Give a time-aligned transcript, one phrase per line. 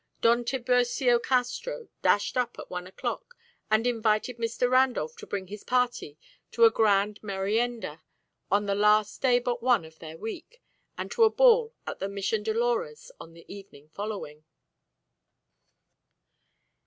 [0.19, 3.35] Don Tiburcio Castro dashed up at one o'clock,
[3.69, 4.67] and invited Mr.
[4.67, 6.17] Randolph to bring his party
[6.53, 8.01] to a grand merienda
[8.49, 10.59] on the last day but one of their week,
[10.97, 14.43] and to a ball at the Mission Dolores on the evening following.